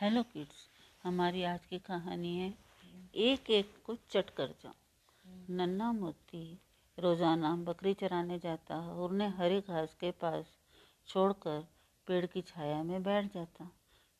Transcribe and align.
Hello 0.00 0.22
kids 0.22 0.68
हमारी 1.04 1.42
आज 1.42 1.64
की 1.66 1.78
कहानी 1.78 2.36
है 2.36 2.54
एक 3.14 3.50
एक 3.50 3.70
को 3.84 3.94
चट 4.10 4.30
कर 4.30 4.46
जाओ। 4.46 4.72
नन्ना 5.50 5.92
मोती, 5.92 6.58
रोज़ाना 6.98 7.56
बकरी 7.56 7.94
चराने 7.94 8.38
जाता 8.38 8.76
और 8.76 9.12
उन्हें 9.12 9.28
हरी 9.28 9.60
घास 9.60 9.94
के 9.94 10.10
पास 10.10 10.44
छोड़कर 11.08 11.66
पेड़ 12.06 12.26
की 12.26 12.42
छाया 12.42 12.82
में 12.82 13.02
बैठ 13.02 13.32
जाता। 13.34 13.70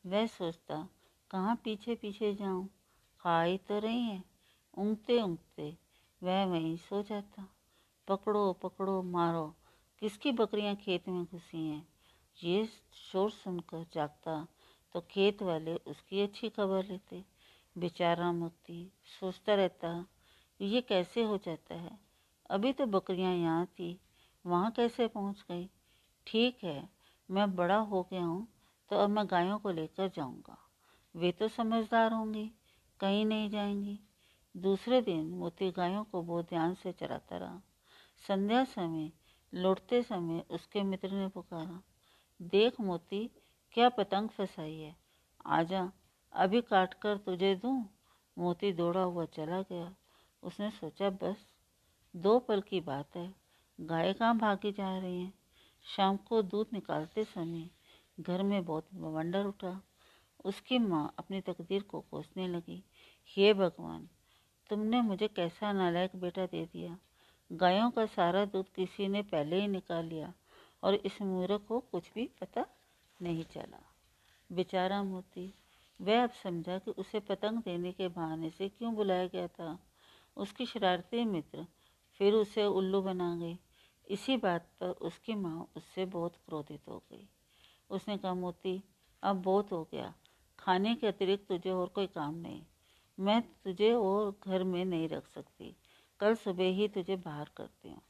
वह 0.05 0.27
सोचता, 0.27 0.89
कहाँ 1.31 1.55
पीछे 1.55 1.95
पीछे 1.95 2.33
जाऊँ? 2.33 2.69
खाई 3.19 3.57
तो 3.57 3.79
रही 3.79 4.01
है, 4.01 4.23
ऊँगते 4.77 5.21
ऊँगते 5.21 5.77
वह 6.23 6.45
वहीं 6.45 6.77
सो 6.77 7.03
जाता। 7.03 7.47
पकड़ो 8.07 8.53
पकड़ो, 8.53 9.01
मारो, 9.01 9.55
किसकी 9.99 10.31
बकरियाँ 10.31 10.75
खेत 10.75 11.09
में 11.09 11.23
घुसी 11.25 11.67
हैं? 11.67 11.87
ये 12.43 12.65
शोर 13.11 13.31
सुनकर 13.31 13.85
जागता 13.93 14.47
तो 14.97 15.01
खेत 15.11 15.41
वाले 15.43 15.75
उसकी 15.75 16.21
अच्छी 16.21 16.49
खबर 16.49 16.85
लेते, 16.85 17.23
बेचारा 17.77 18.31
मोती 18.31 18.91
सोचता 19.19 19.55
रहता, 19.55 20.05
ये 20.61 20.81
कैसे 20.81 21.23
हो 21.23 21.37
जाता 21.37 21.75
है? 21.75 21.99
अभी 22.49 22.73
तो 22.73 22.85
बकरियाँ 22.85 23.33
यहाँ 23.35 23.65
थी, 23.65 23.99
वहाँ 24.45 24.71
कैसे 24.71 25.07
पहुँच 25.07 25.45
गई? 25.51 25.69
ठीक 26.27 26.63
है, 26.63 26.89
मैं 27.31 27.55
बड़ा 27.55 27.75
हो 27.75 28.07
गया 28.11 28.23
हूँ 28.23 28.47
तो 28.89 28.95
अब 28.95 29.09
मैं 29.09 29.25
गायों 29.25 29.59
को 29.59 29.71
लेकर 29.71 30.07
जाऊँगा। 30.07 30.57
वे 31.15 31.31
तो 31.31 31.47
समझदार 31.47 32.13
होंगी, 32.13 32.51
कहीं 32.99 33.25
नहीं 33.25 33.49
जाएँगी। 33.49 33.99
दूसरे 34.57 35.01
दिन 35.01 35.25
मोती 35.29 35.71
गायों 35.71 36.03
को 36.03 36.21
बहुत 36.21 36.49
ध्यान 36.49 36.73
से 36.73 36.91
चराता 36.91 37.37
रहा। 37.37 37.61
संध्या 38.27 38.63
समय, 38.63 39.11
लौटते 39.53 40.03
समय 40.03 40.43
उसके 40.49 40.83
मित्र 40.83 41.11
ने 41.11 41.27
पुकारा, 41.27 41.81
देख 42.41 42.81
मोती 42.81 43.29
क्या 43.77 43.89
पतंग 43.89 44.29
फंसाई 44.29 44.75
है? 44.75 44.95
आजा, 45.45 45.91
अभी 46.33 46.61
काट 46.61 46.93
कर 46.93 47.17
तुझे 47.17 47.55
दूँ। 47.55 47.89
मोती 48.37 48.73
दौड़ा 48.73 49.01
हुआ 49.01 49.25
चला 49.25 49.61
गया। 49.61 49.95
उसने 50.43 50.71
सोचा, 50.71 51.09
बस, 51.09 51.35
दो 52.15 52.39
पल 52.39 52.61
की 52.61 52.79
बात 52.79 53.15
है। 53.15 53.35
गाय 53.81 54.13
कहाँ 54.13 54.37
भागी 54.37 54.71
जा 54.71 54.97
रही 54.97 55.21
हैं? 55.21 55.33
शाम 55.83 56.17
को 56.17 56.41
दूध 56.41 56.67
निकालते 56.73 57.23
समय 57.23 57.69
घर 58.19 58.43
में 58.43 58.65
बहुत 58.65 58.87
बवंडर 58.93 59.45
उठा। 59.45 59.81
उसकी 60.45 60.79
माँ 60.79 61.15
अपनी 61.19 61.41
तकदीर 61.41 61.83
को 61.83 62.01
कोसने 62.01 62.47
लगी। 62.47 62.83
हे 63.27 63.53
भगवान, 63.53 64.09
तुमने 64.69 65.01
मुझे 65.01 65.27
कैसा 65.27 65.73
नालायक 65.73 66.15
बेटा 66.15 66.45
दे 66.45 66.65
दिया? 66.65 66.97
गायों 67.51 67.91
का 67.91 68.05
सारा 68.05 68.45
दूध 68.45 68.69
किसी 68.69 69.07
ने 69.07 69.21
पहले 69.21 69.61
ही 69.61 69.67
निकाल 69.67 70.05
लिया। 70.05 70.33
और 70.83 70.95
इस 70.95 71.21
मूर्ख 71.21 71.61
को 71.67 71.79
कुछ 71.79 72.13
भी 72.13 72.29
पता 72.41 72.65
नहीं 73.21 73.43
चला। 73.43 73.83
बेचारा 74.51 75.03
मोती, 75.03 75.53
वह 76.01 76.23
अब 76.23 76.29
समझा 76.29 76.77
कि 76.77 76.91
उसे 76.91 77.19
पतंग 77.19 77.59
देने 77.59 77.91
के 77.91 78.07
बहाने 78.07 78.49
से 78.49 78.69
क्यों 78.69 78.95
बुलाया 78.95 79.27
गया 79.27 79.47
था। 79.47 79.79
उसकी 80.37 80.65
शरारती 80.65 81.25
मित्र 81.25 81.65
फिर 82.17 82.33
उसे 82.33 82.65
उल्लू 82.65 83.01
बना 83.01 83.35
गए 83.35 83.57
इसी 84.09 84.37
बात 84.37 84.69
पर 84.79 84.89
उसकी 84.89 85.35
माँ 85.35 85.71
उससे 85.75 86.05
बहुत 86.05 86.35
क्रोधित 86.35 86.87
हो 86.87 87.03
गई। 87.11 87.29
उसने 87.89 88.17
कहा, 88.17 88.33
मोती, 88.33 88.83
अब 89.23 89.41
बहुत 89.41 89.71
हो 89.71 89.83
गया। 89.91 90.13
खाने 90.59 90.95
के 90.95 91.07
अतिरिक्त 91.07 91.47
तुझे 91.47 91.71
और 91.71 91.87
कोई 91.87 92.07
काम 92.07 92.35
नहीं। 92.35 92.63
मैं 93.19 93.41
तुझे 93.41 93.93
और 93.93 94.39
घर 94.45 94.63
में 94.63 94.85
नहीं 94.85 95.09
रख 95.09 95.27
सकती। 95.27 95.75
कल 96.19 96.35
सुबह 96.35 96.63
ही 96.63 96.87
तुझे 96.87 97.15
बाहर 97.15 97.49
करती 97.57 97.89
हूँ। 97.89 98.01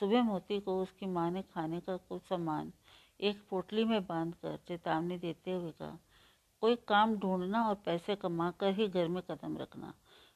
सुबह 0.00 0.22
मोती 0.22 0.60
को 0.60 0.82
उसकी 0.82 1.06
माँ 1.06 1.30
ने 1.30 1.42
खाने 1.42 1.80
का 1.80 1.96
कुछ 1.96 2.22
सामान 2.22 2.72
एक 3.22 3.42
पोटली 3.50 3.84
में 3.84 4.00
बांधकर 4.06 4.56
चेतावनी 4.68 5.18
देते 5.18 5.52
हुए 5.52 5.70
कहा, 5.70 5.98
कोई 6.62 6.76
काम 6.88 7.14
ढूंढना 7.16 7.62
और 7.68 7.74
पैसे 7.84 8.16
कमा 8.16 8.50
कर 8.50 8.72
ही 8.74 8.88
घर 8.88 9.08
में 9.08 9.22
कदम 9.22 9.56
रखना, 9.58 9.92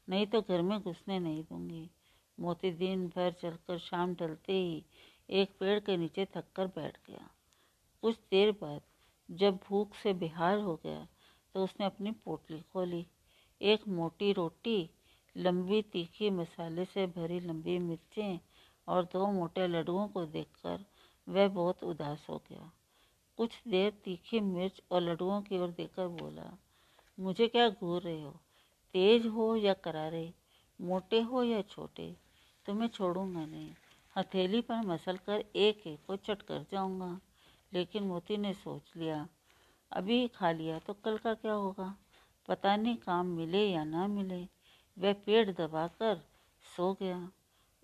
नहीं 0.08 0.26
तो 0.26 0.40
घर 0.40 0.62
में 0.62 0.80
घुसने 0.80 1.18
नहीं 1.18 1.42
दूँगी 1.42 1.90
मोती 2.38 2.70
दिन 2.72 3.06
भर 3.08 3.32
चलकर 3.32 3.78
शाम 3.78 4.14
ढलते 4.14 4.52
ही 4.52 4.84
एक 5.30 5.56
पेड़ 5.60 5.78
के 5.80 5.96
नीचे 5.96 6.24
थक 6.36 6.52
कर 6.56 6.66
बैठ 6.66 6.96
गया। 7.06 7.28
कुछ 8.02 8.16
देर 8.30 8.52
बाद 8.52 8.80
जब 9.28 9.58
भूख 9.68 9.94
से 9.94 10.12
बेहाल 10.14 10.60
हो 10.60 10.74
गया 10.84 11.06
तो 11.54 11.64
उसने 11.64 11.86
अपनी 11.86 12.10
पोटली 12.24 12.60
खोली। 12.72 13.06
एक 13.60 13.86
मोटी 13.88 14.32
रोटी, 14.32 14.90
लंबी 15.36 15.80
तीखी 15.82 16.30
मसाले 16.30 16.84
से 16.84 17.06
भरी 17.06 17.40
लंबी 17.40 17.78
मिर्चें 17.78 18.38
और 18.88 19.04
दो 19.04 19.26
मोटे 19.32 19.66
लड्डुओं 19.68 20.06
को 20.08 20.24
देखकर 20.26 20.84
वह 21.28 21.48
बहुत 21.48 21.84
उदास 21.84 22.26
हो 22.28 22.42
गया। 22.50 22.72
कुछ 23.36 23.62
देर 23.68 23.90
तीखी 24.04 24.40
मिर्च 24.40 24.82
और 24.90 25.00
लड्डुओं 25.00 25.42
की 25.42 25.58
ओर 25.58 25.70
देखकर 25.70 26.08
बोला, 26.08 26.58
मुझे 27.20 27.48
क्या 27.48 27.68
घूर 27.68 28.02
रहे 28.02 28.22
हो? 28.22 28.40
तेज 28.92 29.26
हो 29.26 29.56
या 29.56 29.74
करारे? 29.74 30.34
मोटे 30.80 31.20
हो 31.20 31.42
या 31.42 31.62
छोटे? 31.62 32.16
तुम्हें 32.66 32.88
छोड़ूँगा 32.88 33.46
नहीं। 33.46 33.74
हथेली 34.16 34.60
पर 34.60 34.74
मसल 34.74 35.16
कर 35.16 35.44
एक 35.56 35.86
एक 35.86 36.04
को 36.06 36.16
चट 36.16 36.42
कर 36.42 36.66
जाऊँगा। 36.70 37.20
लेकिन 37.72 38.04
मोती 38.04 38.36
ने 38.36 38.52
सोच 38.54 38.92
लिया, 38.96 39.28
अभी 39.92 40.28
खा 40.28 40.52
लिया 40.52 40.78
तो 40.78 40.94
कल 40.94 41.18
का 41.18 41.34
क्या 41.34 41.52
होगा? 41.52 41.96
पता 42.48 42.76
नहीं 42.76 42.96
काम 42.96 43.26
मिले 43.26 43.70
या 43.70 43.84
ना 43.84 44.06
मिले। 44.06 44.48
वह 44.98 45.12
पेड़ 45.12 45.50
दबाकर 45.50 46.16
सो 46.76 46.92
गया। 46.94 47.30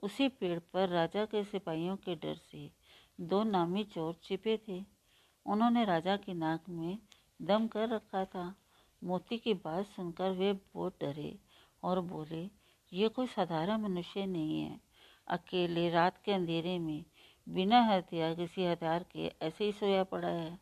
उसी 0.03 0.29
पेड़ 0.29 0.59
पर 0.59 0.89
राजा 0.89 1.25
के 1.25 1.45
सिपाहियों 1.45 1.97
के 1.97 2.15
डर 2.15 2.35
से 2.35 2.71
दो 3.19 3.43
नामी 3.43 3.85
चोर 3.85 4.15
छिपे 4.23 4.57
थे। 4.69 4.85
उन्होंने 5.47 5.85
राजा 5.85 6.17
की 6.17 6.35
नाक 6.35 6.69
में 6.69 6.99
दम 7.41 7.67
कर 7.67 7.89
रखा 7.89 8.25
था। 8.25 8.55
मोती 9.03 9.39
की 9.39 9.55
बात 9.55 9.87
सुनकर 9.87 10.31
वे 10.31 10.53
बहुत 10.53 10.97
डरे 11.01 11.39
और 11.83 12.01
बोले, 12.01 12.43
ये 12.93 13.09
कोई 13.09 13.27
साधारण 13.27 13.81
मनुष्य 13.81 14.27
नहीं 14.27 14.61
है। 14.61 14.81
अकेले 15.29 15.89
रात 15.91 16.23
के 16.25 16.33
अंधेरे 16.33 16.79
में 16.79 17.05
बिना 17.47 17.81
हथियार 17.83 18.35
किसी 18.35 18.65
हथियार 18.65 19.05
के 19.13 19.31
ऐसे 19.43 19.65
ही 19.65 19.73
सोया 19.73 20.03
पड़ा 20.05 20.29
है 20.29 20.59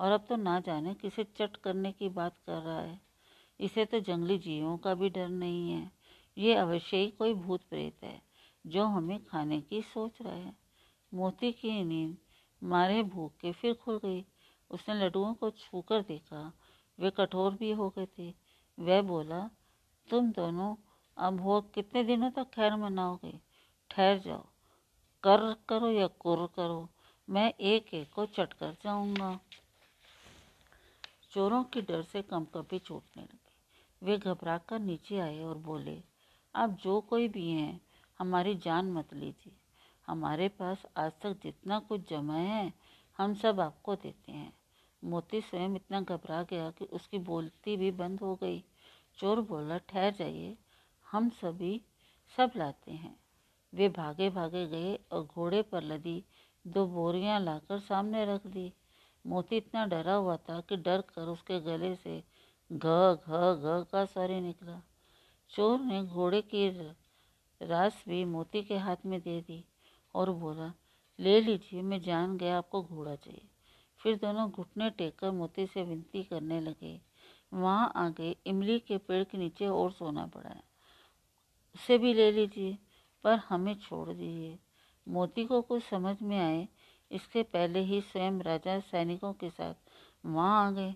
और 0.00 0.12
अब 0.12 0.24
तो 0.28 0.36
ना 0.36 0.58
जाने 0.60 0.94
किसे 0.94 1.24
चट 1.36 1.56
करने 1.56 1.92
की 1.92 2.08
बात 2.08 2.38
कर 2.38 2.62
रहा 2.62 2.80
है। 2.80 3.00
इसे 3.60 3.84
तो 3.84 4.00
जंगली 4.00 4.38
जीवों 4.38 4.76
का 4.78 4.94
भी 4.94 5.10
डर 5.10 5.28
नहीं 5.28 5.70
है। 5.72 5.90
ये 6.38 6.54
अवश्य 6.54 6.96
ही 6.96 7.10
कोई 7.10 7.34
भूत 7.34 7.62
प्रेत 7.70 8.04
है 8.04 8.20
जो 8.66 8.84
हमें 8.84 9.24
खाने 9.24 9.60
की 9.60 9.82
सोच 9.82 10.22
रहा 10.22 10.34
है। 10.34 10.67
मोती 11.14 11.52
की 11.52 11.84
नींद 11.84 12.16
मारे 12.64 13.02
भूख 13.02 13.36
के 13.36 13.52
फिर 13.52 13.74
खुल 13.74 13.98
गई। 13.98 14.26
उसने 14.70 14.94
लड्डुओं 14.94 15.34
को 15.34 15.50
छूकर 15.50 16.02
देखा। 16.02 16.52
वे 17.00 17.10
कठोर 17.10 17.54
भी 17.54 17.70
हो 17.70 17.90
गए 17.90 18.06
थे। 18.06 18.34
वह 18.78 19.02
बोला, 19.02 19.50
तुम 20.10 20.32
दोनों 20.32 20.76
अब 21.16 21.40
हो 21.40 21.60
कितने 21.60 22.04
दिनों 22.04 22.30
तक 22.30 22.50
खैर 22.50 22.76
मनाओगे? 22.76 23.40
ठहर 23.90 24.18
जाओ। 24.18 24.42
कर 25.22 25.56
करो 25.68 25.90
या 25.90 26.06
कुर 26.06 26.46
करो। 26.46 26.88
मैं 27.30 27.54
एक 27.60 27.94
एक 27.94 28.12
को 28.12 28.26
चट 28.26 28.52
कर 28.52 28.76
जाऊँगा। 28.82 29.40
चोरों 31.30 31.64
की 31.64 31.82
डर 31.82 32.02
से 32.02 32.22
कम 32.22 32.44
कभी 32.44 32.78
छूटने 32.78 33.22
लगे। 33.22 33.48
वे 34.06 34.18
घबरा 34.18 34.58
कर 34.58 34.78
नीचे 34.78 35.18
आए 35.18 35.44
और 35.44 35.58
बोले 35.58 36.02
अब 36.54 36.74
जो 36.74 37.00
कोई 37.00 37.28
भी 37.28 37.50
हैं, 37.50 37.80
हमारी 38.18 38.54
जान 38.54 38.92
मत 38.92 39.14
लीजिए। 39.14 39.52
हमारे 40.08 40.48
पास 40.48 40.82
आज 40.96 41.12
तक 41.22 41.40
जितना 41.42 41.78
कुछ 41.78 42.10
जमा 42.10 42.34
है, 42.34 42.72
हम 43.18 43.34
सब 43.34 43.60
आपको 43.60 43.94
देते 43.96 44.32
हैं। 44.32 44.52
मोती 45.04 45.40
स्वयं 45.40 45.76
इतना 45.76 46.00
घबरा 46.00 46.42
गया 46.42 46.70
कि 46.70 46.84
उसकी 46.84 47.18
बोलती 47.18 47.76
भी 47.76 47.90
बंद 47.90 48.20
हो 48.20 48.34
गई। 48.34 48.64
चोर 49.18 49.40
बोला, 49.40 49.78
ठहर 49.78 50.14
जाइए, 50.14 50.56
हम 51.10 51.28
सभी 51.28 51.82
सब 52.36 52.50
लाते 52.56 52.92
हैं। 52.92 53.20
वे 53.74 53.88
भागे 53.88 54.30
भागे 54.30 54.66
गए 54.66 54.98
और 55.12 55.24
घोड़े 55.24 55.62
पर 55.62 55.82
लदी, 55.82 56.24
दो 56.66 56.86
बोरियाँ 56.86 57.40
लाकर 57.40 57.78
सामने 57.78 58.24
रख 58.24 58.46
दी। 58.46 58.72
मोती 59.26 59.56
इतना 59.56 59.86
डरा 59.86 60.14
हुआ 60.14 60.36
था 60.36 60.60
कि 60.60 60.76
डर 60.76 61.00
कर 61.00 61.22
उसके 61.22 61.60
गले 61.60 61.94
से 61.94 62.24
घ 62.72 63.14
घ 63.14 63.54
घ 63.54 63.84
का 63.92 64.04
स्वर 64.04 64.30
निकला। 64.30 64.82
चोर 65.50 65.80
ने 65.80 66.04
घोड़े 66.04 66.42
की 66.42 66.68
रास 67.62 68.04
भी 68.08 68.24
मोती 68.24 68.62
के 68.62 68.76
हाथ 68.76 68.96
में 69.06 69.20
दे 69.20 69.40
दी। 69.40 69.64
और 70.14 70.30
बोला, 70.30 70.72
ले 71.20 71.40
लीजिए, 71.40 71.82
मैं 71.82 72.00
जान 72.00 72.36
गया 72.36 72.58
आपको 72.58 72.82
घोड़ा 72.82 73.16
चाहिए। 73.16 73.48
फिर 74.02 74.16
दोनों 74.16 74.50
घुटने 74.50 74.90
टेक 74.90 75.18
कर 75.18 75.30
मोती 75.30 75.66
से 75.66 75.82
विनती 75.82 76.24
करने 76.24 76.60
लगे। 76.60 77.00
वहाँ 77.54 77.92
आगे 77.96 78.36
इमली 78.46 78.78
के 78.78 78.98
पेड़ 78.98 79.24
के 79.24 79.38
नीचे 79.38 79.66
और 79.66 79.92
सोना 79.92 80.26
पड़ा। 80.26 80.50
है 80.50 80.68
उसे 81.74 81.98
भी 81.98 82.14
ले 82.14 82.32
लीजिए, 82.32 82.78
पर 83.24 83.34
हमें 83.34 83.74
छोड़ 83.74 84.08
दीजिए। 84.08 84.58
मोती 85.08 85.44
को 85.44 85.62
कुछ 85.62 85.82
समझ 85.82 86.22
में 86.22 86.38
आए, 86.38 86.68
इसके 87.12 87.42
पहले 87.42 87.80
ही 87.80 88.00
स्वयं 88.00 88.40
राजा 88.40 88.80
सैनिकों 88.80 89.32
के 89.32 89.50
साथ 89.50 89.74
वहाँ 90.26 90.66
आ 90.66 90.70
गए। 90.70 90.94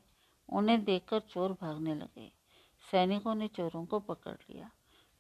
उन्हें 0.49 0.85
देखकर 0.85 1.21
चोर 1.21 1.53
भागने 1.53 1.95
लगे। 1.95 2.33
सैनिकों 2.91 3.35
ने 3.35 3.49
चोरों 3.49 3.87
को 3.87 4.01
पकड़ 4.01 4.37
लिया। 4.51 4.71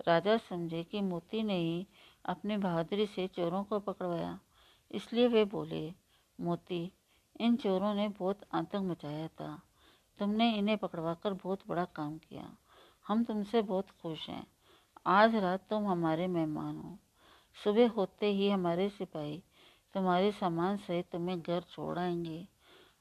राजा 0.08 0.36
समझे 0.36 0.84
कि 0.84 1.00
मोती 1.00 1.42
ने 1.42 1.56
ही 1.56 1.86
अपनी 2.24 2.56
बहादुरी 2.56 3.06
से 3.06 3.26
चोरों 3.26 3.64
को 3.64 3.80
पकड़वाया। 3.80 4.40
इसलिए 4.92 5.28
वे 5.28 5.44
बोले, 5.44 5.92
मोती, 6.40 6.92
इन 7.40 7.56
चोरों 7.56 7.94
ने 7.94 8.08
बहुत 8.08 8.40
आतंक 8.54 8.90
मचाया 8.90 9.28
था। 9.28 9.62
तुमने 10.18 10.56
इन्हें 10.56 10.78
पकड़वाकर 10.78 11.32
बहुत 11.32 11.60
बड़ा 11.68 11.84
काम 11.84 12.18
किया। 12.18 12.56
हम 13.08 13.24
तुमसे 13.24 13.62
बहुत 13.62 13.90
खुश 13.90 14.28
हैं। 14.28 14.46
आज 15.06 15.34
रात 15.34 15.66
तुम 15.70 15.86
हमारे 15.86 16.26
मेहमान 16.26 16.76
हो। 16.76 16.98
सुबह 17.64 17.88
होते 17.88 18.26
ही 18.26 18.50
हमारे 18.50 18.88
सिपाही 18.88 19.42
तुम्हारे 19.94 20.32
सामान 20.32 20.76
सहित 20.76 21.10
तुम्हें 21.12 21.42
घर 21.42 21.60
छोड़ 21.60 21.98
आएँगे। 21.98 22.48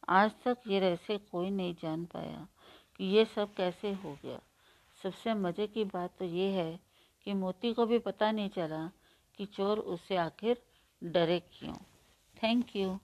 आज 0.09 0.31
तक 0.45 0.57
ये 0.68 0.80
रहस्य 0.80 1.18
कोई 1.18 1.50
नहीं 1.50 1.75
जान 1.75 2.06
पाया 2.06 2.48
कि 2.95 3.06
ये 3.06 3.25
सब 3.25 3.53
कैसे 3.53 3.94
हो 3.94 4.18
गया। 4.24 4.39
सबसे 5.03 5.33
मज़े 5.33 5.68
की 5.68 5.83
बात 5.83 6.13
तो 6.19 6.25
ये 6.25 6.51
है 6.51 6.80
कि 7.26 7.34
मोती 7.34 7.74
को 7.74 7.86
भी 7.86 8.00
पता 8.00 8.32
नहीं 8.32 8.50
चला 8.50 8.92
कि 9.38 9.46
चोर 9.46 9.80
उससे 9.80 10.16
आखिर 10.16 10.62
डरे 11.04 11.40
क्यों। 11.40 11.74
Thank 12.44 12.76
you 12.76 13.00